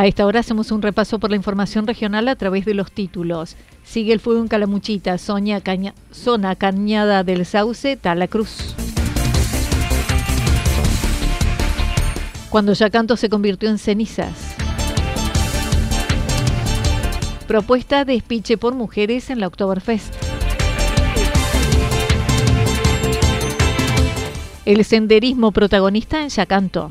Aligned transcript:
A 0.00 0.06
esta 0.06 0.24
hora 0.24 0.40
hacemos 0.40 0.72
un 0.72 0.80
repaso 0.80 1.18
por 1.18 1.28
la 1.28 1.36
información 1.36 1.86
regional 1.86 2.26
a 2.28 2.34
través 2.34 2.64
de 2.64 2.72
los 2.72 2.90
títulos. 2.90 3.54
Sigue 3.84 4.14
el 4.14 4.20
fuego 4.20 4.40
en 4.40 4.48
Calamuchita, 4.48 5.18
zona 5.18 5.60
Cañada 6.56 7.22
del 7.22 7.44
Sauce, 7.44 7.98
Talacruz. 7.98 8.74
Cuando 12.48 12.72
Yacanto 12.72 13.18
se 13.18 13.28
convirtió 13.28 13.68
en 13.68 13.76
cenizas. 13.76 14.56
Propuesta 17.46 18.06
de 18.06 18.14
espiche 18.14 18.56
por 18.56 18.74
mujeres 18.74 19.28
en 19.28 19.38
la 19.38 19.48
Oktoberfest. 19.48 20.14
El 24.64 24.82
senderismo 24.86 25.52
protagonista 25.52 26.22
en 26.22 26.30
Yacanto. 26.30 26.90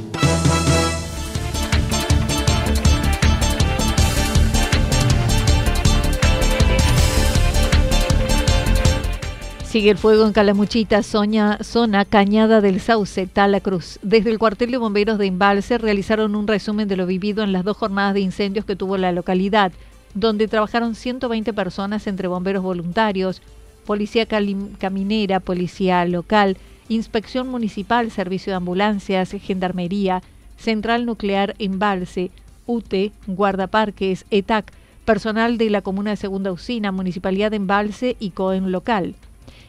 Sigue 9.71 9.91
el 9.91 9.97
fuego 9.97 10.27
en 10.27 10.33
Calamuchita, 10.33 11.01
zona, 11.01 11.57
zona 11.63 12.03
Cañada 12.03 12.59
del 12.59 12.81
Sauce, 12.81 13.25
Talacruz. 13.25 13.99
Desde 14.01 14.29
el 14.29 14.37
cuartel 14.37 14.69
de 14.69 14.77
bomberos 14.77 15.17
de 15.17 15.27
Embalse 15.27 15.77
realizaron 15.77 16.35
un 16.35 16.45
resumen 16.45 16.89
de 16.89 16.97
lo 16.97 17.05
vivido 17.05 17.41
en 17.41 17.53
las 17.53 17.63
dos 17.63 17.77
jornadas 17.77 18.13
de 18.13 18.19
incendios 18.19 18.65
que 18.65 18.75
tuvo 18.75 18.97
la 18.97 19.13
localidad, 19.13 19.71
donde 20.13 20.49
trabajaron 20.49 20.93
120 20.93 21.53
personas 21.53 22.05
entre 22.07 22.27
bomberos 22.27 22.63
voluntarios, 22.63 23.41
policía 23.85 24.25
caminera, 24.25 25.39
policía 25.39 26.03
local, 26.03 26.57
inspección 26.89 27.47
municipal, 27.47 28.11
servicio 28.11 28.51
de 28.51 28.57
ambulancias, 28.57 29.31
gendarmería, 29.41 30.21
central 30.57 31.05
nuclear 31.05 31.55
Embalse, 31.59 32.31
UTE, 32.65 33.13
guardaparques, 33.25 34.25
ETAC, 34.31 34.73
personal 35.05 35.57
de 35.57 35.69
la 35.69 35.81
comuna 35.81 36.09
de 36.09 36.17
Segunda 36.17 36.51
Usina, 36.51 36.91
Municipalidad 36.91 37.51
de 37.51 37.55
Embalse 37.55 38.17
y 38.19 38.31
COEN 38.31 38.73
local. 38.73 39.15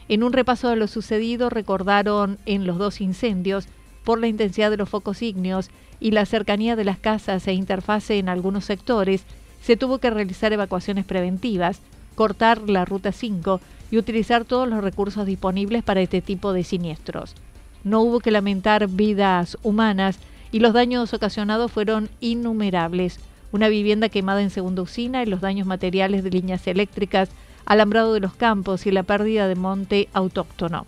En 0.09 0.23
un 0.23 0.33
repaso 0.33 0.69
de 0.69 0.75
lo 0.75 0.87
sucedido 0.87 1.49
recordaron 1.49 2.37
en 2.45 2.67
los 2.67 2.77
dos 2.77 3.01
incendios 3.01 3.67
por 4.03 4.19
la 4.19 4.27
intensidad 4.27 4.69
de 4.69 4.77
los 4.77 4.89
focos 4.89 5.21
ígneos 5.21 5.69
y 5.99 6.11
la 6.11 6.25
cercanía 6.25 6.75
de 6.75 6.83
las 6.83 6.99
casas 6.99 7.47
e 7.47 7.53
interfase 7.53 8.19
en 8.19 8.27
algunos 8.27 8.65
sectores, 8.65 9.23
se 9.61 9.77
tuvo 9.77 9.99
que 9.99 10.09
realizar 10.09 10.51
evacuaciones 10.51 11.05
preventivas, 11.05 11.79
cortar 12.15 12.69
la 12.69 12.83
ruta 12.83 13.13
5 13.13 13.61
y 13.91 13.97
utilizar 13.97 14.43
todos 14.43 14.67
los 14.67 14.83
recursos 14.83 15.25
disponibles 15.25 15.83
para 15.83 16.01
este 16.01 16.21
tipo 16.21 16.51
de 16.51 16.63
siniestros. 16.63 17.35
No 17.83 18.01
hubo 18.01 18.19
que 18.19 18.31
lamentar 18.31 18.87
vidas 18.87 19.57
humanas 19.63 20.19
y 20.51 20.59
los 20.59 20.73
daños 20.73 21.13
ocasionados 21.13 21.71
fueron 21.71 22.09
innumerables. 22.19 23.19
Una 23.51 23.69
vivienda 23.69 24.09
quemada 24.09 24.41
en 24.41 24.49
segunda 24.49 24.81
usina 24.81 25.23
y 25.23 25.25
los 25.25 25.41
daños 25.41 25.67
materiales 25.67 26.23
de 26.23 26.31
líneas 26.31 26.65
eléctricas 26.67 27.29
alambrado 27.65 28.13
de 28.13 28.19
los 28.19 28.33
campos 28.33 28.85
y 28.85 28.91
la 28.91 29.03
pérdida 29.03 29.47
de 29.47 29.55
monte 29.55 30.09
autóctono. 30.13 30.85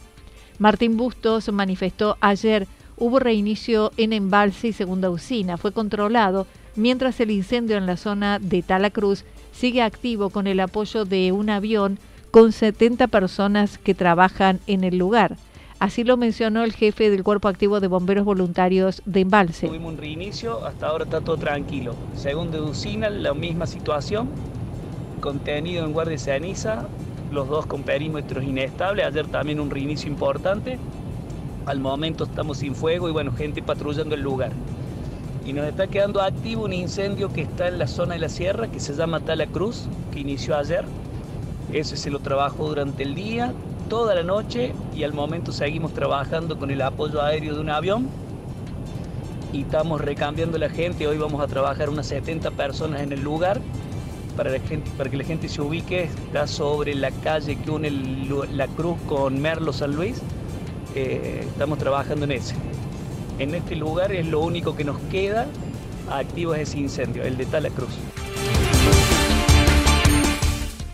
Martín 0.60 0.98
Bustos 0.98 1.52
manifestó 1.52 2.18
ayer 2.22 2.68
hubo 2.98 3.20
reinicio 3.20 3.92
en 3.98 4.14
embalse 4.14 4.70
y 4.70 4.74
segunda 4.74 5.10
usina. 5.10 5.58
Fue 5.58 5.72
controlado 5.72 6.48
mientras 6.76 7.20
el 7.20 7.32
incendio 7.32 7.78
en 7.78 7.86
la 7.86 7.98
zona 7.98 8.40
de 8.40 8.62
Talacruz 8.62 9.24
sigue 9.54 9.82
activo 9.82 10.30
con 10.30 10.48
el 10.48 10.60
apoyo 10.60 11.06
de 11.06 11.32
un 11.32 11.50
avión 11.50 12.00
con 12.32 12.52
70 12.52 13.08
personas 13.08 13.78
que 13.78 13.94
trabajan 13.94 14.60
en 14.68 14.84
el 14.84 14.98
lugar. 14.98 15.38
Así 15.80 16.04
lo 16.04 16.16
mencionó 16.16 16.64
el 16.64 16.74
jefe 16.74 17.10
del 17.10 17.24
Cuerpo 17.24 17.50
Activo 17.50 17.82
de 17.82 17.88
Bomberos 17.88 18.24
Voluntarios 18.24 19.02
de 19.06 19.22
Embalse. 19.22 19.68
Tuvimos 19.68 19.94
un 19.94 19.98
reinicio, 19.98 20.66
hasta 20.66 20.88
ahora 20.88 21.04
está 21.04 21.20
todo 21.20 21.38
tranquilo. 21.38 21.96
Segunda 22.16 22.62
usina, 22.62 23.10
la 23.10 23.34
misma 23.34 23.68
situación 23.68 24.30
contenido 25.26 25.84
en 25.84 25.92
guardia 25.92 26.20
ceniza, 26.20 26.86
los 27.32 27.50
dos 27.50 27.66
con 27.66 27.82
perímetros 27.82 28.44
inestables, 28.44 29.08
ayer 29.08 29.26
también 29.26 29.60
un 29.60 29.72
reinicio 29.72 30.08
importante, 30.08 30.78
al 31.66 31.80
momento 31.80 32.26
estamos 32.26 32.60
sin 32.60 32.76
fuego 32.76 33.10
y 33.10 33.12
bueno, 33.12 33.32
gente 33.32 33.64
patrullando 33.64 34.14
el 34.14 34.22
lugar. 34.22 34.52
Y 35.44 35.52
nos 35.54 35.66
está 35.66 35.88
quedando 35.88 36.22
activo 36.22 36.66
un 36.66 36.74
incendio 36.74 37.34
que 37.34 37.42
está 37.42 37.68
en 37.68 37.80
la 37.80 37.88
zona 37.88 38.14
de 38.14 38.20
la 38.20 38.30
sierra, 38.30 38.68
que 38.68 38.80
se 38.80 38.94
llama 38.94 39.20
Tala 39.20 39.48
Cruz, 39.48 39.88
que 40.14 40.20
inició 40.20 40.56
ayer. 40.58 40.86
Ese 41.74 41.98
se 41.98 42.12
lo 42.12 42.20
trabajó 42.20 42.68
durante 42.68 43.02
el 43.02 43.16
día, 43.16 43.52
toda 43.90 44.14
la 44.14 44.22
noche 44.22 44.74
y 44.96 45.04
al 45.04 45.14
momento 45.14 45.52
seguimos 45.52 45.92
trabajando 45.94 46.60
con 46.60 46.70
el 46.70 46.84
apoyo 46.84 47.24
aéreo 47.24 47.56
de 47.56 47.62
un 47.62 47.72
avión 47.72 48.08
y 49.52 49.62
estamos 49.62 50.02
recambiando 50.02 50.60
la 50.60 50.70
gente. 50.70 51.08
Hoy 51.08 51.18
vamos 51.18 51.42
a 51.42 51.48
trabajar 51.48 51.90
unas 51.90 52.06
70 52.06 52.52
personas 52.52 53.02
en 53.02 53.12
el 53.12 53.24
lugar 53.24 53.60
para, 54.36 54.60
que 54.60 55.18
la 55.18 55.24
gente 55.24 55.50
se 55.50 55.62
ubique, 55.62 56.04
está 56.04 56.48
sobre 56.48 56.94
la 56.96 57.12
calle 57.12 57.56
que 57.58 57.72
une 57.72 57.90
la 58.52 58.68
Cruz 58.68 58.98
con 59.08 59.42
Merlo 59.42 59.74
San 59.74 59.96
Luis. 59.96 60.22
Eh, 60.96 61.46
estamos 61.48 61.78
trabajando 61.78 62.26
en 62.26 62.32
ese. 62.32 62.56
En 63.40 63.54
este 63.54 63.76
lugar 63.76 64.12
es 64.12 64.26
lo 64.28 64.40
único 64.42 64.76
que 64.76 64.84
nos 64.84 64.98
queda 65.12 65.48
activo 66.10 66.54
es 66.54 66.70
ese 66.70 66.80
incendio, 66.80 67.24
el 67.24 67.38
de 67.38 67.46
Tala 67.46 67.70
Cruz. 67.70 67.90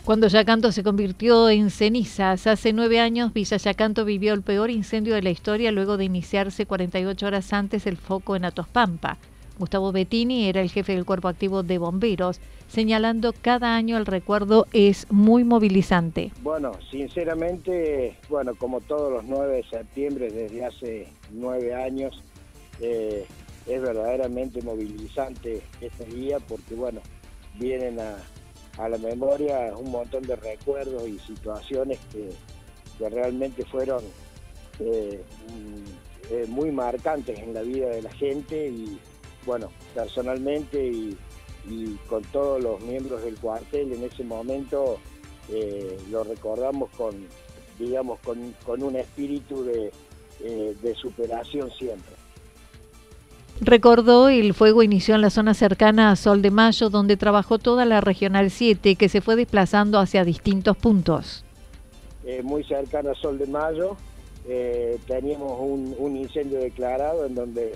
Cuando 0.03 0.27
Yacanto 0.27 0.71
se 0.71 0.83
convirtió 0.83 1.49
en 1.49 1.69
cenizas, 1.69 2.47
hace 2.47 2.73
nueve 2.73 2.99
años 2.99 3.33
Villa 3.33 3.57
Yacanto 3.57 4.03
vivió 4.03 4.33
el 4.33 4.41
peor 4.41 4.71
incendio 4.71 5.13
de 5.13 5.21
la 5.21 5.29
historia 5.29 5.71
luego 5.71 5.97
de 5.97 6.05
iniciarse 6.05 6.65
48 6.65 7.25
horas 7.25 7.53
antes 7.53 7.85
el 7.85 7.97
foco 7.97 8.35
en 8.35 8.45
Atospampa. 8.45 9.17
Gustavo 9.61 9.91
Bettini 9.91 10.49
era 10.49 10.59
el 10.59 10.71
jefe 10.71 10.93
del 10.93 11.05
cuerpo 11.05 11.27
activo 11.27 11.61
de 11.61 11.77
bomberos, 11.77 12.41
señalando 12.67 13.31
cada 13.31 13.75
año 13.75 13.95
el 13.97 14.07
recuerdo 14.07 14.65
es 14.73 15.05
muy 15.11 15.43
movilizante. 15.43 16.31
Bueno, 16.41 16.71
sinceramente, 16.89 18.17
bueno, 18.27 18.55
como 18.55 18.81
todos 18.81 19.11
los 19.11 19.23
9 19.23 19.57
de 19.57 19.63
septiembre 19.63 20.31
desde 20.31 20.65
hace 20.65 21.07
nueve 21.29 21.75
años, 21.75 22.23
eh, 22.79 23.27
es 23.67 23.81
verdaderamente 23.81 24.63
movilizante 24.63 25.61
este 25.79 26.05
día 26.05 26.39
porque, 26.39 26.73
bueno, 26.73 26.99
vienen 27.59 27.99
a, 27.99 28.17
la 28.89 28.97
memoria 28.97 29.75
un 29.77 29.91
montón 29.91 30.23
de 30.23 30.35
recuerdos 30.37 31.07
y 31.07 31.19
situaciones 31.19 31.99
que, 32.11 32.29
realmente 33.09 33.65
fueron 33.65 34.03
eh, 34.79 35.23
mm, 35.49 36.33
eh, 36.33 36.45
muy 36.47 36.71
marcantes 36.71 37.39
en 37.39 37.51
la 37.51 37.63
vida 37.63 37.89
de 37.89 38.03
la 38.03 38.11
gente 38.11 38.67
y 38.67 38.99
bueno, 39.45 39.71
personalmente 39.93 40.85
y, 40.85 41.17
con 42.07 42.23
todos 42.23 42.61
los 42.61 42.81
miembros 42.81 43.23
del 43.23 43.35
cuartel 43.35 43.93
en 43.93 44.03
ese 44.03 44.23
momento 44.23 44.97
eh, 45.49 45.95
lo 46.09 46.23
recordamos 46.23 46.89
con, 46.97 47.27
digamos, 47.77 48.19
con, 48.19 48.83
un 48.83 48.95
espíritu 48.95 49.63
de, 49.63 49.91
eh, 50.39 50.75
de 50.81 50.95
superación 50.95 51.69
siempre. 51.71 52.15
Recordó 53.59 54.29
el 54.29 54.55
fuego 54.55 54.81
inició 54.81 55.13
en 55.13 55.21
la 55.21 55.29
zona 55.29 55.53
cercana 55.53 56.09
a 56.09 56.15
Sol 56.15 56.41
de 56.41 56.49
Mayo, 56.49 56.89
donde 56.89 57.15
trabajó 57.15 57.59
toda 57.59 57.85
la 57.85 58.01
Regional 58.01 58.49
7, 58.49 58.95
que 58.95 59.07
se 59.07 59.21
fue 59.21 59.35
desplazando 59.35 59.99
hacia 59.99 60.25
distintos 60.25 60.75
puntos. 60.77 61.45
Eh, 62.25 62.41
muy 62.41 62.63
cercana 62.63 63.11
a 63.11 63.15
Sol 63.15 63.37
de 63.37 63.45
Mayo, 63.45 63.97
teníamos 65.05 65.59
un, 65.59 65.95
un, 65.99 66.17
incendio 66.17 66.59
declarado 66.59 67.25
en 67.27 67.35
donde 67.35 67.75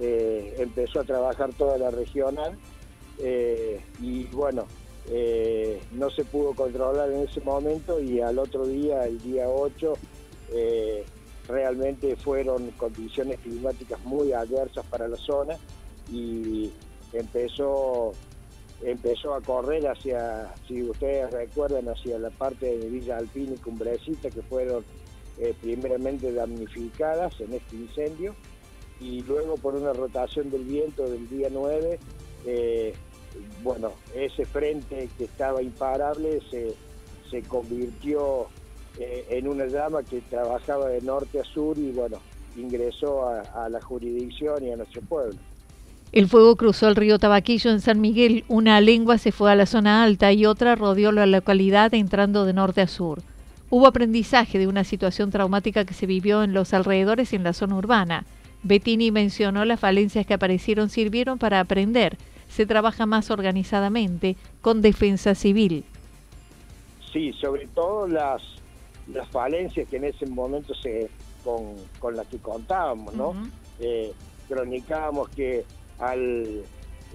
eh, 0.00 0.54
empezó 0.58 1.00
a 1.00 1.04
trabajar 1.04 1.52
toda 1.52 1.76
la 1.76 1.90
regional 1.90 2.56
eh, 3.18 3.80
y 4.00 4.24
bueno, 4.24 4.66
eh, 5.10 5.82
no 5.92 6.08
se 6.10 6.24
pudo 6.24 6.54
controlar 6.54 7.10
en 7.10 7.28
ese 7.28 7.40
momento 7.42 8.00
y 8.00 8.20
al 8.20 8.38
otro 8.38 8.66
día, 8.66 9.04
el 9.04 9.20
día 9.20 9.48
8, 9.48 9.94
realmente 11.48 12.14
fueron 12.16 12.70
condiciones 12.72 13.40
climáticas 13.40 13.98
muy 14.04 14.32
adversas 14.32 14.84
para 14.86 15.08
la 15.08 15.16
zona 15.16 15.56
y 16.10 16.70
empezó 17.12 18.12
empezó 18.82 19.34
a 19.34 19.40
correr 19.40 19.86
hacia, 19.86 20.52
si 20.66 20.82
ustedes 20.82 21.30
recuerdan, 21.30 21.88
hacia 21.88 22.18
la 22.18 22.30
parte 22.30 22.78
de 22.78 22.88
Villa 22.88 23.16
Alpina 23.16 23.54
y 23.54 23.58
Cumbrecita, 23.58 24.30
que 24.30 24.42
fueron 24.42 24.84
primeramente 25.60 26.32
damnificadas 26.32 27.40
en 27.40 27.54
este 27.54 27.76
incendio 27.76 28.34
y 29.02 29.22
luego 29.22 29.56
por 29.56 29.74
una 29.74 29.92
rotación 29.92 30.50
del 30.50 30.64
viento 30.64 31.02
del 31.08 31.28
día 31.28 31.48
9, 31.50 31.98
eh, 32.46 32.94
bueno, 33.62 33.92
ese 34.14 34.44
frente 34.44 35.08
que 35.18 35.24
estaba 35.24 35.62
imparable 35.62 36.40
se, 36.50 36.74
se 37.30 37.42
convirtió 37.42 38.48
eh, 38.98 39.26
en 39.30 39.48
una 39.48 39.66
llama 39.66 40.02
que 40.02 40.20
trabajaba 40.20 40.88
de 40.88 41.00
norte 41.00 41.40
a 41.40 41.44
sur 41.44 41.78
y 41.78 41.92
bueno, 41.92 42.18
ingresó 42.56 43.26
a, 43.26 43.68
la 43.68 43.80
jurisdicción 43.80 44.64
y 44.64 44.72
a 44.72 44.76
nuestro 44.76 45.00
pueblo. 45.02 45.38
El 46.12 46.28
fuego 46.28 46.56
cruzó 46.56 46.88
el 46.88 46.96
río 46.96 47.18
Tabaquillo 47.18 47.70
en 47.70 47.80
San 47.80 48.02
Miguel, 48.02 48.44
una 48.48 48.80
lengua 48.82 49.16
se 49.16 49.32
fue 49.32 49.50
a 49.50 49.54
la 49.54 49.64
zona 49.64 50.04
alta 50.04 50.30
y 50.32 50.44
otra 50.44 50.74
rodeó 50.74 51.10
la 51.10 51.24
localidad 51.24 51.94
entrando 51.94 52.44
de 52.44 52.52
norte 52.52 52.82
a 52.82 52.86
sur. 52.86 53.22
Hubo 53.70 53.86
aprendizaje 53.86 54.58
de 54.58 54.66
una 54.66 54.84
situación 54.84 55.30
traumática 55.30 55.86
que 55.86 55.94
se 55.94 56.04
vivió 56.04 56.42
en 56.42 56.52
los 56.52 56.74
alrededores 56.74 57.32
y 57.32 57.36
en 57.36 57.44
la 57.44 57.54
zona 57.54 57.76
urbana. 57.76 58.26
Bettini 58.62 59.10
mencionó 59.10 59.64
las 59.64 59.80
falencias 59.80 60.26
que 60.26 60.34
aparecieron 60.34 60.88
sirvieron 60.88 61.38
para 61.38 61.60
aprender. 61.60 62.16
Se 62.48 62.66
trabaja 62.66 63.06
más 63.06 63.30
organizadamente 63.30 64.36
con 64.60 64.82
defensa 64.82 65.34
civil. 65.34 65.84
Sí, 67.12 67.32
sobre 67.34 67.66
todo 67.68 68.06
las, 68.06 68.42
las 69.12 69.28
falencias 69.28 69.88
que 69.88 69.96
en 69.96 70.04
ese 70.04 70.26
momento 70.26 70.74
se 70.74 71.10
con, 71.44 71.74
con 71.98 72.16
las 72.16 72.26
que 72.28 72.38
contábamos, 72.38 73.14
¿no? 73.14 73.34
Eh, 73.80 74.12
cronicábamos 74.48 75.28
que 75.30 75.64
al, 75.98 76.62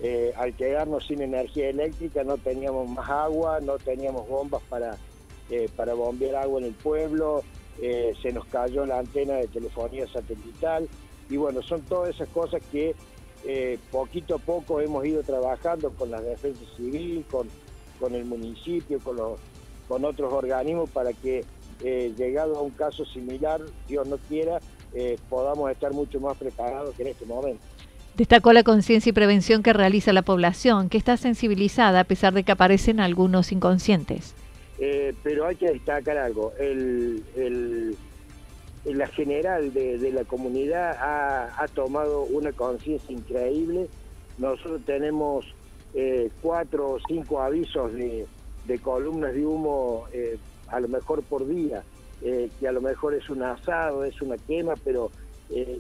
eh, 0.04 0.34
al 0.36 0.54
quedarnos 0.54 1.06
sin 1.08 1.22
energía 1.22 1.70
eléctrica 1.70 2.24
no 2.24 2.38
teníamos 2.38 2.90
más 2.90 3.10
agua, 3.10 3.60
no 3.62 3.78
teníamos 3.78 4.28
bombas 4.28 4.62
para, 4.70 4.98
eh, 5.50 5.70
para 5.76 5.94
bombear 5.94 6.36
agua 6.36 6.60
en 6.60 6.68
el 6.68 6.74
pueblo, 6.74 7.44
se 7.80 8.32
nos 8.34 8.46
cayó 8.46 8.88
la 8.88 8.98
antena 8.98 9.36
de 9.36 9.48
telefonía 9.48 10.08
satelital, 10.08 10.90
y 11.30 11.38
bueno, 11.38 11.62
son 11.62 11.82
todas 11.82 12.16
esas 12.16 12.30
cosas 12.30 12.62
que 12.72 12.96
eh, 13.46 13.78
poquito 13.92 14.36
a 14.36 14.40
poco 14.40 14.82
hemos 14.82 15.06
ido 15.06 15.24
trabajando 15.24 15.92
con 15.92 16.12
la 16.12 16.22
defensa 16.22 16.64
civil, 16.76 17.24
con, 17.30 17.48
con 18.00 18.16
el 18.16 18.26
municipio, 18.26 19.00
con, 19.00 19.18
los, 19.18 19.40
con 19.88 20.06
otros 20.06 20.34
organismos 20.34 20.90
para 20.90 21.14
que 21.14 21.46
eh, 21.84 22.14
llegado 22.18 22.58
a 22.58 22.62
un 22.62 22.72
caso 22.72 23.06
similar, 23.06 23.62
Dios 23.88 24.08
no 24.08 24.18
quiera, 24.18 24.60
eh, 24.94 25.18
podamos 25.30 25.70
estar 25.72 25.94
mucho 25.94 26.20
más 26.20 26.38
preparados 26.38 26.96
que 26.96 27.04
en 27.04 27.10
este 27.10 27.26
momento. 27.26 27.62
Destacó 28.16 28.52
la 28.52 28.64
conciencia 28.64 29.12
y 29.12 29.14
prevención 29.14 29.62
que 29.62 29.74
realiza 29.74 30.12
la 30.12 30.24
población, 30.24 30.90
que 30.90 30.98
está 30.98 31.18
sensibilizada 31.18 32.00
a 32.00 32.04
pesar 32.04 32.34
de 32.34 32.44
que 32.44 32.52
aparecen 32.52 33.00
algunos 33.00 33.52
inconscientes. 33.52 34.34
pero 35.24 35.46
hay 35.46 35.56
que 35.56 35.72
destacar 35.72 36.18
algo, 36.18 36.52
el, 36.60 37.24
el 37.36 37.96
la 38.94 39.08
general 39.08 39.74
de, 39.74 40.12
la 40.12 40.24
comunidad 40.24 40.98
ha, 41.00 41.68
tomado 41.74 42.24
una 42.24 42.52
conciencia 42.54 43.14
increíble. 43.14 43.88
Nosotros 44.38 44.82
tenemos 44.86 45.46
eh, 45.94 46.30
cuatro 46.42 46.92
o 46.92 47.00
cinco 47.08 47.42
avisos 47.42 47.92
de, 47.94 48.28
columnas 48.82 49.34
de 49.34 49.46
humo, 49.46 50.06
eh, 50.14 50.38
a 50.68 50.80
lo 50.80 50.88
mejor 50.88 51.24
por 51.24 51.48
día, 51.48 51.84
eh, 52.22 52.50
que 52.60 52.68
a 52.68 52.72
lo 52.72 52.82
mejor 52.82 53.14
es 53.14 53.30
un 53.30 53.44
asado, 53.44 54.04
es 54.04 54.22
una 54.22 54.38
quema, 54.38 54.76
pero 54.84 55.12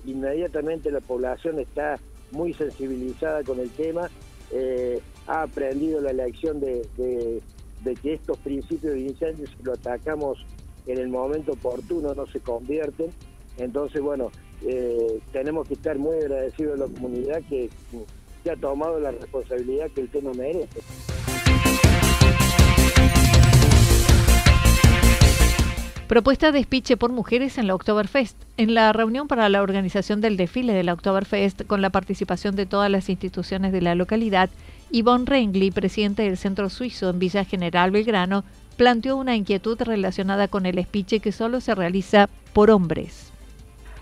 inmediatamente 0.06 0.90
la 0.92 1.02
población 1.02 1.60
está 1.60 2.00
muy 2.32 2.54
sensibilizada 2.54 3.44
con 3.44 3.60
el 3.60 3.70
tema, 3.72 4.10
ha 5.28 5.42
aprendido 5.42 6.00
la 6.00 6.14
lección 6.14 6.62
de, 6.62 6.88
que 8.02 8.14
estos 8.14 8.38
principios 8.38 8.94
de 8.94 9.02
incendios, 9.02 9.50
si 9.50 9.64
lo 9.64 9.74
atacamos 9.74 10.46
en 10.88 11.00
el 11.00 11.10
momento 11.10 11.54
oportuno 11.54 12.14
no 12.14 12.26
se 12.28 12.40
convierten. 12.40 13.12
Entonces, 13.58 14.02
bueno, 14.02 14.32
eh, 14.66 15.20
tenemos 15.32 15.68
que 15.68 15.76
estar 15.76 15.98
muy 15.98 16.18
agradecidos 16.18 16.80
a 16.80 16.88
la 16.88 16.94
comunidad 16.94 17.42
que, 17.50 17.70
que 18.44 18.52
ha 18.52 18.56
tomado 18.56 19.00
la 19.00 19.12
responsabilidad 19.12 19.90
que 19.92 20.02
el 20.02 20.10
tema 20.10 20.32
merece. 20.34 20.80
Propuesta 26.08 26.54
de 26.54 26.60
despiche 26.60 26.96
por 26.96 27.12
mujeres 27.12 27.58
en 27.58 27.68
la 27.68 27.76
Oktoberfest. 27.76 28.38
En 28.56 28.74
la 28.74 28.94
reunión 28.94 29.28
para 29.28 29.50
la 29.50 29.62
organización 29.62 30.22
del 30.22 30.38
desfile 30.38 30.72
de 30.72 30.84
la 30.84 30.94
Oktoberfest, 30.94 31.64
con 31.68 31.82
la 31.82 31.90
participación 31.90 32.56
de 32.56 32.66
todas 32.66 32.90
las 32.90 33.10
instituciones 33.10 33.74
de 33.74 33.82
la 33.82 33.94
localidad, 33.94 34.50
Yvonne 34.90 35.26
Rengli, 35.26 35.70
presidente 35.70 36.24
del 36.24 36.38
Centro 36.38 36.70
Suizo 36.70 37.10
en 37.10 37.20
Villa 37.20 37.44
General 37.44 37.92
Belgrano, 37.92 38.46
planteó 38.78 39.18
una 39.18 39.36
inquietud 39.36 39.82
relacionada 39.82 40.48
con 40.48 40.66
el 40.66 40.78
espiche 40.78 41.20
que 41.20 41.32
solo 41.32 41.60
se 41.60 41.76
realiza 41.76 42.30
por 42.54 42.72
hombres. 42.72 43.34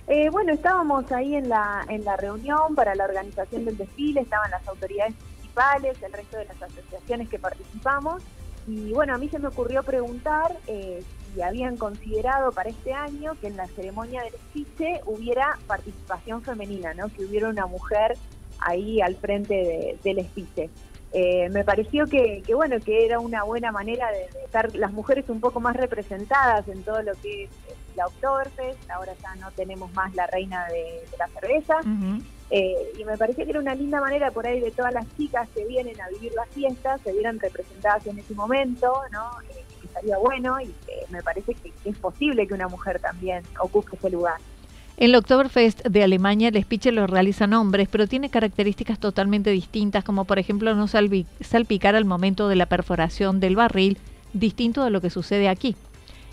Eh, 0.07 0.29
bueno, 0.29 0.53
estábamos 0.53 1.11
ahí 1.11 1.35
en 1.35 1.49
la, 1.49 1.83
en 1.89 2.05
la 2.05 2.15
reunión 2.15 2.75
para 2.75 2.93
la 2.93 3.05
organización 3.05 3.65
del 3.65 3.77
desfile, 3.77 4.21
estaban 4.21 4.51
las 4.51 4.67
autoridades 4.67 5.15
municipales, 5.15 5.97
el 6.03 6.13
resto 6.13 6.37
de 6.37 6.45
las 6.45 6.61
asociaciones 6.61 7.27
que 7.27 7.39
participamos, 7.39 8.21
y 8.67 8.93
bueno, 8.93 9.13
a 9.13 9.17
mí 9.17 9.29
se 9.29 9.39
me 9.39 9.47
ocurrió 9.47 9.83
preguntar 9.83 10.57
eh, 10.67 11.03
si 11.33 11.41
habían 11.41 11.77
considerado 11.77 12.51
para 12.51 12.69
este 12.69 12.93
año 12.93 13.33
que 13.39 13.47
en 13.47 13.57
la 13.57 13.67
ceremonia 13.67 14.23
del 14.23 14.33
espiche 14.35 15.01
hubiera 15.05 15.59
participación 15.67 16.41
femenina, 16.41 16.93
¿no? 16.93 17.09
que 17.09 17.25
hubiera 17.25 17.49
una 17.49 17.67
mujer 17.67 18.17
ahí 18.59 19.01
al 19.01 19.15
frente 19.15 19.97
del 20.03 20.19
espiche. 20.19 20.69
Eh, 21.17 21.47
me 21.49 21.63
pareció 21.63 22.07
que, 22.07 22.43
bueno 22.53 22.75
que 22.83 23.05
era 23.05 23.21
una 23.21 23.43
buena 23.43 23.71
manera 23.71 24.11
de, 24.11 24.25
estar 24.43 24.75
las 24.75 24.91
mujeres 24.91 25.23
un 25.29 25.39
poco 25.39 25.61
más 25.61 25.73
representadas 25.77 26.67
en 26.67 26.83
todo 26.83 27.01
lo 27.03 27.13
que 27.21 27.45
es 27.45 27.49
la 27.95 28.05
Oktoberfest, 28.07 28.91
ahora 28.91 29.13
ya 29.23 29.33
no 29.35 29.49
tenemos 29.51 29.93
más 29.93 30.13
la 30.13 30.27
reina 30.27 30.65
de, 30.65 31.05
la 31.17 31.29
cerveza, 31.29 31.75
eh, 32.49 32.91
y 32.99 33.05
me 33.05 33.17
pareció 33.17 33.45
que 33.45 33.51
era 33.51 33.61
una 33.61 33.75
linda 33.75 34.01
manera 34.01 34.29
por 34.31 34.45
ahí 34.45 34.59
de 34.59 34.71
todas 34.71 34.93
las 34.93 35.05
chicas 35.15 35.47
que 35.55 35.63
vienen 35.63 35.99
a 36.01 36.09
vivir 36.09 36.33
la 36.33 36.45
fiesta, 36.47 36.97
se 36.97 37.13
vieran 37.13 37.39
representadas 37.39 38.05
en 38.07 38.19
ese 38.19 38.33
momento, 38.33 39.01
¿no? 39.13 39.29
Eh, 39.49 39.63
que 39.79 39.87
estaría 39.87 40.17
bueno 40.17 40.59
y 40.59 40.67
que 40.85 41.05
me 41.11 41.23
parece 41.23 41.53
que 41.53 41.71
es 41.85 41.97
posible 41.97 42.45
que 42.45 42.53
una 42.53 42.67
mujer 42.67 42.99
también 42.99 43.41
ocupe 43.61 43.95
ese 43.95 44.09
lugar. 44.09 44.41
En 44.97 45.09
el 45.09 45.15
Oktoberfest 45.15 45.85
de 45.85 46.03
Alemania 46.03 46.47
el 46.47 46.63
speech 46.63 46.85
lo 46.85 47.05
realizan 47.05 47.53
hombres, 47.53 47.89
pero 47.91 48.07
tiene 48.07 48.29
características 48.29 48.97
totalmente 48.97 49.49
distintas, 49.49 50.05
como 50.05 50.23
por 50.23 50.39
ejemplo 50.39 50.73
no 50.73 50.87
salpicar 50.87 51.95
al 51.95 52.05
momento 52.05 52.47
de 52.47 52.55
la 52.55 52.65
perforación 52.65 53.41
del 53.41 53.57
barril, 53.57 53.97
distinto 54.31 54.85
de 54.85 54.91
lo 54.91 55.01
que 55.01 55.09
sucede 55.09 55.49
aquí. 55.49 55.75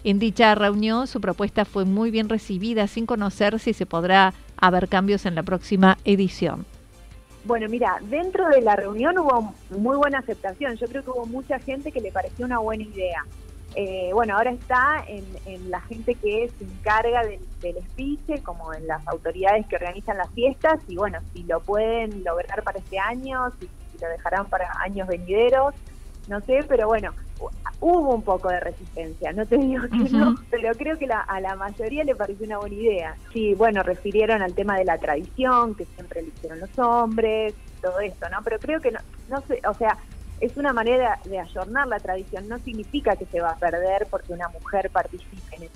En 0.05 0.21
dicha 0.21 0.55
reunión 0.55 1.09
su 1.09 1.21
propuesta 1.21 1.65
fue 1.65 1.85
muy 1.85 2.13
bien 2.13 2.29
recibida 2.29 2.87
sin 2.87 3.05
conocer 3.05 3.59
si 3.59 3.73
se 3.73 3.85
podrá 3.85 4.33
haber 4.57 4.89
cambios 4.89 5.27
en 5.27 5.35
la 5.35 5.43
próxima 5.43 5.99
edición. 6.05 6.65
Bueno, 7.45 7.69
mira, 7.69 7.99
dentro 8.03 8.49
de 8.49 8.61
la 8.61 8.77
reunión 8.77 9.19
hubo 9.19 9.53
muy 9.71 9.97
buena 9.97 10.19
aceptación. 10.19 10.77
Yo 10.77 10.87
creo 10.87 11.03
que 11.03 11.11
hubo 11.11 11.27
mucha 11.27 11.59
gente 11.59 11.91
que 11.91 12.01
le 12.01 12.13
pareció 12.13 12.47
una 12.47 12.61
buena 12.61 12.85
idea. 12.85 13.25
Eh, 13.75 14.11
bueno, 14.13 14.37
ahora 14.37 14.51
está 14.51 15.05
en, 15.07 15.71
la 15.71 15.81
gente 15.81 16.15
que 16.15 16.51
se 16.59 16.65
encarga 16.65 17.25
del, 17.25 17.41
del 17.61 18.43
como 18.43 18.75
en 18.75 18.87
las 18.87 19.07
autoridades 19.09 19.67
que 19.67 19.77
organizan 19.77 20.19
las 20.19 20.31
fiestas, 20.31 20.81
y 20.89 20.97
bueno, 20.97 21.19
si 21.33 21.43
lo 21.45 21.61
pueden 21.61 22.23
lograr 22.25 22.63
para 22.63 22.79
este 22.79 22.99
año, 22.99 23.51
si, 23.59 23.69
lo 24.01 24.09
dejarán 24.09 24.47
para 24.47 24.69
años 24.81 25.07
venideros, 25.07 25.75
no 26.29 26.41
sé, 26.41 26.65
pero 26.69 26.89
bueno, 26.89 27.13
hubo 27.81 28.15
un 28.15 28.23
poco 28.23 28.49
de 28.49 28.61
resistencia, 28.61 29.33
no 29.33 29.47
te 29.47 29.57
digo 29.57 29.83
que 29.85 30.11
no, 30.11 30.35
pero 30.51 30.73
creo 30.75 30.99
que 30.99 31.09
a 31.11 31.41
la 31.41 31.57
mayoría 31.57 32.05
le 32.05 32.15
pareció 32.15 32.47
una 32.47 32.59
buena 32.59 32.75
idea. 32.75 33.17
Sí, 33.33 33.55
bueno, 33.55 33.83
refirieron 33.83 34.43
al 34.43 34.55
tema 34.55 34.77
de 34.77 34.85
la 34.85 34.99
tradición, 34.99 35.75
que 35.75 35.85
siempre 35.87 36.23
lo 36.23 36.29
hicieron 36.29 36.61
los 36.61 36.79
hombres, 36.79 37.55
todo 37.81 38.01
esto, 38.01 38.29
¿no? 38.29 38.39
Pero 38.43 38.59
creo 38.59 38.81
que 38.81 38.91
no, 38.91 39.01
no 39.29 39.41
sé, 39.43 39.61
o 39.69 39.75
sea, 39.75 39.97
es 40.43 40.57
una 40.57 40.73
manera 40.73 41.21
de 41.25 41.39
ayornar 41.39 41.87
la 41.87 42.01
tradición, 42.01 42.49
no 42.49 42.59
significa 42.59 43.15
que 43.15 43.27
se 43.27 43.41
va 43.41 43.51
a 43.51 43.57
perder 43.57 44.09
porque 44.11 44.33
una 44.33 44.49
mujer 44.49 44.91
participe 44.91 45.37
en 45.53 45.63
eso. 45.63 45.73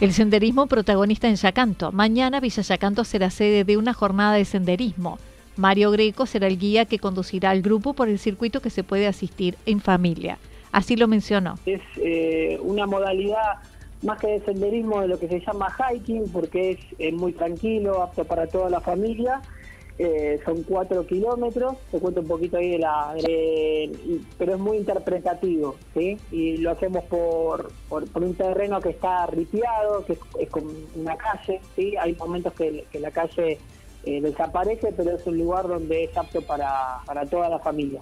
El 0.00 0.12
senderismo 0.12 0.66
protagonista 0.66 1.28
en 1.28 1.36
Yacanto. 1.36 1.92
Mañana 1.92 2.40
Villa 2.40 2.62
Yacanto 2.62 3.04
será 3.04 3.30
sede 3.30 3.62
de 3.62 3.76
una 3.76 3.94
jornada 3.94 4.34
de 4.34 4.44
senderismo. 4.44 5.20
Mario 5.56 5.92
Greco 5.92 6.26
será 6.26 6.48
el 6.48 6.58
guía 6.58 6.84
que 6.84 6.98
conducirá 6.98 7.50
al 7.50 7.62
grupo 7.62 7.94
por 7.94 8.08
el 8.08 8.18
circuito 8.18 8.60
que 8.60 8.70
se 8.70 8.82
puede 8.82 9.06
asistir 9.06 9.56
en 9.66 9.80
familia. 9.80 10.36
Así 10.74 10.96
lo 10.96 11.06
mencionó. 11.06 11.54
Es 11.66 11.80
eh, 11.98 12.58
una 12.60 12.84
modalidad 12.84 13.60
más 14.02 14.18
que 14.18 14.26
de 14.26 14.40
senderismo 14.40 15.02
de 15.02 15.06
lo 15.06 15.20
que 15.20 15.28
se 15.28 15.38
llama 15.38 15.68
hiking, 15.70 16.28
porque 16.32 16.80
es, 16.98 17.14
muy 17.14 17.32
tranquilo, 17.32 18.02
apto 18.02 18.24
para 18.24 18.48
toda 18.48 18.68
la 18.70 18.80
familia. 18.80 19.40
Eh, 20.00 20.40
son 20.44 20.64
cuatro 20.64 21.06
kilómetros, 21.06 21.76
te 21.92 22.00
cuento 22.00 22.22
un 22.22 22.26
poquito 22.26 22.56
ahí 22.56 22.70
de 22.70 22.78
la... 22.80 23.14
pero 24.36 24.54
es 24.54 24.58
muy 24.58 24.78
interpretativo, 24.78 25.76
¿sí? 25.94 26.18
Y 26.32 26.56
lo 26.56 26.72
hacemos 26.72 27.04
por, 27.04 27.70
por, 27.88 28.04
un 28.16 28.34
terreno 28.34 28.80
que 28.80 28.88
está 28.88 29.26
ripiado, 29.28 30.04
que 30.04 30.18
es, 30.40 30.50
como 30.50 30.72
una 30.96 31.16
calle, 31.16 31.60
¿sí? 31.76 31.94
Hay 31.96 32.16
momentos 32.16 32.52
que, 32.54 32.84
la 32.98 33.12
calle 33.12 33.58
eh, 34.02 34.20
desaparece, 34.20 34.92
pero 34.96 35.12
es 35.12 35.24
un 35.24 35.38
lugar 35.38 35.68
donde 35.68 36.02
es 36.02 36.16
apto 36.16 36.42
para, 36.42 36.98
para 37.06 37.24
toda 37.26 37.48
la 37.48 37.60
familia. 37.60 38.00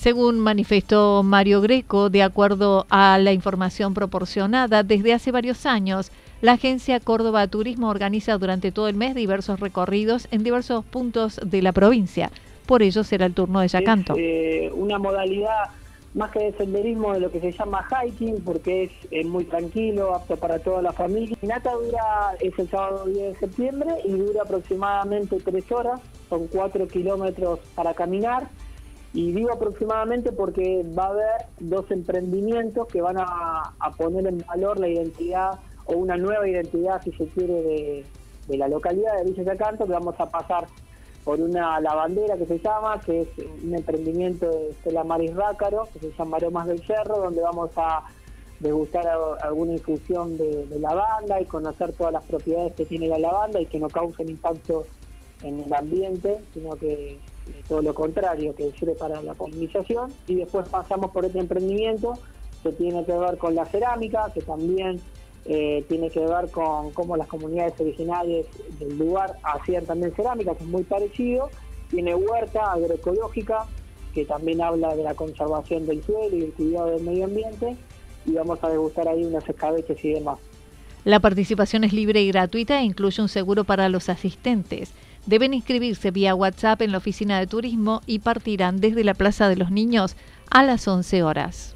Según 0.00 0.40
manifestó 0.40 1.22
Mario 1.22 1.60
Greco, 1.60 2.08
de 2.08 2.22
acuerdo 2.22 2.86
a 2.88 3.18
la 3.18 3.34
información 3.34 3.92
proporcionada, 3.92 4.82
desde 4.82 5.12
hace 5.12 5.30
varios 5.30 5.66
años, 5.66 6.10
la 6.40 6.52
agencia 6.52 7.00
Córdoba 7.00 7.46
Turismo 7.48 7.90
organiza 7.90 8.38
durante 8.38 8.72
todo 8.72 8.88
el 8.88 8.94
mes 8.94 9.14
diversos 9.14 9.60
recorridos 9.60 10.26
en 10.30 10.42
diversos 10.42 10.86
puntos 10.86 11.38
de 11.44 11.60
la 11.60 11.72
provincia. 11.72 12.30
Por 12.64 12.82
ello 12.82 13.04
será 13.04 13.26
el 13.26 13.34
turno 13.34 13.60
de 13.60 13.68
Yacanto. 13.68 14.14
Es, 14.14 14.20
eh, 14.20 14.72
una 14.74 14.98
modalidad 14.98 15.68
más 16.14 16.30
que 16.30 16.44
de 16.44 16.52
senderismo 16.52 17.12
de 17.12 17.20
lo 17.20 17.30
que 17.30 17.40
se 17.40 17.52
llama 17.52 17.86
hiking, 17.86 18.42
porque 18.42 18.90
es 19.10 19.26
muy 19.26 19.44
tranquilo, 19.44 20.14
apto 20.14 20.38
para 20.38 20.60
toda 20.60 20.80
la 20.80 20.94
familia. 20.94 21.36
Nata 21.42 21.72
dura, 21.74 22.36
es 22.40 22.58
el 22.58 22.70
sábado 22.70 23.04
10 23.04 23.34
de 23.34 23.38
septiembre 23.38 23.90
y 24.06 24.12
dura 24.12 24.44
aproximadamente 24.44 25.36
tres 25.44 25.70
horas, 25.70 26.00
son 26.30 26.46
cuatro 26.46 26.88
kilómetros 26.88 27.58
para 27.74 27.92
caminar 27.92 28.48
y 29.12 29.32
digo 29.32 29.52
aproximadamente 29.52 30.30
porque 30.30 30.84
va 30.96 31.06
a 31.06 31.08
haber 31.08 31.46
dos 31.58 31.90
emprendimientos 31.90 32.86
que 32.86 33.02
van 33.02 33.16
a, 33.18 33.72
poner 33.96 34.26
en 34.26 34.38
valor 34.46 34.78
la 34.78 34.88
identidad 34.88 35.58
o 35.86 35.94
una 35.94 36.16
nueva 36.16 36.48
identidad, 36.48 37.02
si 37.02 37.10
se 37.12 37.26
quiere, 37.26 38.04
de, 38.46 38.56
la 38.56 38.68
localidad 38.68 39.16
de 39.18 39.30
Villa 39.30 39.42
Yacanto, 39.42 39.86
que 39.86 39.92
vamos 39.92 40.14
a 40.18 40.26
pasar 40.30 40.66
por 41.24 41.40
una 41.40 41.80
lavandera 41.80 42.36
que 42.36 42.46
se 42.46 42.58
llama, 42.58 43.00
que 43.00 43.22
es 43.22 43.28
un 43.64 43.74
emprendimiento 43.74 44.48
de 44.48 44.70
Estela 44.70 45.02
Maris 45.02 45.34
Rácaro, 45.34 45.88
que 45.92 45.98
se 45.98 46.12
llama 46.12 46.36
Aromas 46.36 46.68
del 46.68 46.84
Cerro, 46.86 47.18
donde 47.18 47.42
vamos 47.42 47.70
a 47.76 48.04
degustar 48.60 49.06
alguna 49.42 49.72
infusión 49.72 50.36
de, 50.36 50.66
de, 50.66 50.78
lavanda 50.78 51.40
y 51.40 51.46
conocer 51.46 51.92
todas 51.94 52.12
las 52.12 52.24
propiedades 52.24 52.74
que 52.74 52.84
tiene 52.84 53.08
la 53.08 53.18
lavanda 53.18 53.60
y 53.60 53.66
que 53.66 53.80
no 53.80 53.88
causen 53.88 54.28
impacto 54.28 54.84
en 55.42 55.60
el 55.60 55.72
ambiente, 55.72 56.38
sino 56.52 56.72
que 56.76 57.18
todo 57.68 57.82
lo 57.82 57.94
contrario, 57.94 58.54
que 58.54 58.70
sirve 58.72 58.94
para 58.94 59.22
la 59.22 59.34
polinización. 59.34 60.12
Y 60.26 60.36
después 60.36 60.68
pasamos 60.68 61.10
por 61.10 61.24
este 61.24 61.38
emprendimiento 61.38 62.14
que 62.62 62.72
tiene 62.72 63.04
que 63.04 63.12
ver 63.12 63.38
con 63.38 63.54
la 63.54 63.64
cerámica, 63.66 64.30
que 64.32 64.42
también 64.42 65.00
eh, 65.46 65.84
tiene 65.88 66.10
que 66.10 66.20
ver 66.20 66.50
con 66.50 66.90
cómo 66.92 67.16
las 67.16 67.26
comunidades 67.26 67.80
originales 67.80 68.46
del 68.78 68.98
lugar 68.98 69.36
hacían 69.42 69.86
también 69.86 70.14
cerámica, 70.14 70.54
que 70.54 70.64
es 70.64 70.68
muy 70.68 70.82
parecido. 70.82 71.50
Tiene 71.90 72.14
huerta 72.14 72.72
agroecológica, 72.72 73.66
que 74.14 74.24
también 74.24 74.60
habla 74.60 74.94
de 74.94 75.02
la 75.02 75.14
conservación 75.14 75.86
del 75.86 76.02
suelo 76.02 76.36
y 76.36 76.44
el 76.44 76.52
cuidado 76.52 76.90
del 76.90 77.02
medio 77.02 77.24
ambiente. 77.24 77.76
Y 78.26 78.32
vamos 78.32 78.62
a 78.62 78.68
degustar 78.68 79.08
ahí 79.08 79.24
unas 79.24 79.48
escabeches 79.48 80.04
y 80.04 80.12
demás. 80.12 80.38
La 81.04 81.18
participación 81.18 81.84
es 81.84 81.94
libre 81.94 82.20
y 82.20 82.28
gratuita 82.28 82.78
e 82.80 82.84
incluye 82.84 83.22
un 83.22 83.28
seguro 83.28 83.64
para 83.64 83.88
los 83.88 84.10
asistentes. 84.10 84.92
Deben 85.26 85.52
inscribirse 85.54 86.10
vía 86.10 86.34
WhatsApp 86.34 86.82
en 86.82 86.92
la 86.92 86.98
oficina 86.98 87.38
de 87.38 87.46
turismo 87.46 88.02
y 88.06 88.18
partirán 88.20 88.80
desde 88.80 89.04
la 89.04 89.14
Plaza 89.14 89.48
de 89.48 89.56
los 89.56 89.70
Niños 89.70 90.16
a 90.50 90.62
las 90.62 90.88
11 90.88 91.22
horas. 91.22 91.74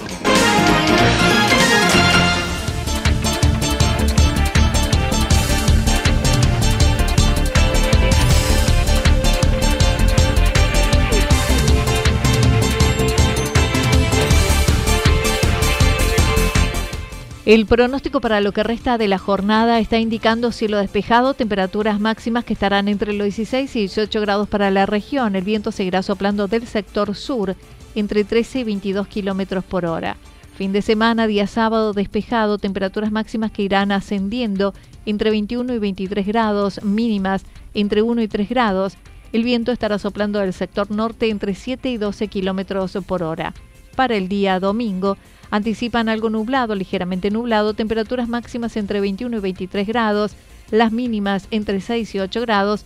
El 17.45 17.67
pronóstico 17.67 18.19
para 18.19 18.41
lo 18.41 18.51
que 18.51 18.63
resta 18.63 18.97
de 18.97 19.07
la 19.07 19.19
jornada 19.19 19.79
está 19.79 19.99
indicando 19.99 20.51
cielo 20.51 20.79
despejado, 20.79 21.35
temperaturas 21.35 21.99
máximas 21.99 22.45
que 22.45 22.53
estarán 22.53 22.87
entre 22.87 23.13
los 23.13 23.25
16 23.25 23.75
y 23.75 23.79
18 23.81 24.21
grados 24.21 24.49
para 24.49 24.71
la 24.71 24.87
región. 24.87 25.35
El 25.35 25.43
viento 25.43 25.71
seguirá 25.71 26.01
soplando 26.01 26.47
del 26.47 26.65
sector 26.65 27.13
sur 27.13 27.55
entre 27.95 28.23
13 28.23 28.59
y 28.59 28.63
22 28.63 29.07
kilómetros 29.07 29.63
por 29.63 29.85
hora. 29.85 30.17
Fin 30.55 30.71
de 30.71 30.81
semana, 30.81 31.25
día 31.25 31.47
sábado 31.47 31.93
despejado, 31.93 32.59
temperaturas 32.59 33.11
máximas 33.11 33.51
que 33.51 33.63
irán 33.63 33.91
ascendiendo 33.91 34.73
entre 35.05 35.31
21 35.31 35.73
y 35.73 35.79
23 35.79 36.27
grados, 36.27 36.83
mínimas 36.83 37.43
entre 37.73 38.01
1 38.03 38.21
y 38.21 38.27
3 38.27 38.49
grados. 38.49 38.93
El 39.31 39.43
viento 39.43 39.71
estará 39.71 39.97
soplando 39.97 40.39
del 40.39 40.53
sector 40.53 40.91
norte 40.91 41.29
entre 41.29 41.55
7 41.55 41.89
y 41.89 41.97
12 41.97 42.27
kilómetros 42.27 42.97
por 43.07 43.23
hora. 43.23 43.53
Para 43.95 44.15
el 44.15 44.27
día 44.27 44.59
domingo, 44.59 45.17
anticipan 45.49 46.07
algo 46.07 46.29
nublado, 46.29 46.75
ligeramente 46.75 47.31
nublado, 47.31 47.73
temperaturas 47.73 48.29
máximas 48.29 48.77
entre 48.77 49.01
21 49.01 49.37
y 49.37 49.39
23 49.39 49.87
grados, 49.87 50.35
las 50.69 50.91
mínimas 50.91 51.47
entre 51.49 51.81
6 51.81 52.13
y 52.15 52.19
8 52.19 52.41
grados 52.41 52.85